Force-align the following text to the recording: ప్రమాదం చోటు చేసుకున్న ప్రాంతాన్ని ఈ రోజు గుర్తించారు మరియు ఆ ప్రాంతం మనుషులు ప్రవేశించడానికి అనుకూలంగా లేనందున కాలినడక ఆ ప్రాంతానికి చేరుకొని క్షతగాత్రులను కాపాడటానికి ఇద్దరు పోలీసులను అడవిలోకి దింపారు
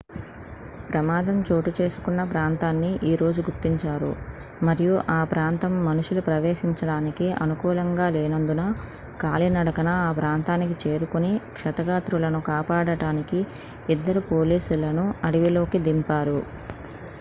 ప్రమాదం 0.85 1.35
చోటు 1.47 1.71
చేసుకున్న 1.77 2.21
ప్రాంతాన్ని 2.31 2.89
ఈ 3.03 3.15
రోజు 3.15 3.41
గుర్తించారు 3.41 4.09
మరియు 4.61 4.95
ఆ 5.09 5.29
ప్రాంతం 5.31 5.73
మనుషులు 5.85 6.21
ప్రవేశించడానికి 6.27 7.27
అనుకూలంగా 7.43 8.07
లేనందున 8.15 8.63
కాలినడక 9.21 9.79
ఆ 9.99 10.11
ప్రాంతానికి 10.19 10.77
చేరుకొని 10.83 11.31
క్షతగాత్రులను 11.55 12.41
కాపాడటానికి 12.51 13.41
ఇద్దరు 13.95 14.23
పోలీసులను 14.31 15.05
అడవిలోకి 15.23 15.81
దింపారు 15.87 16.39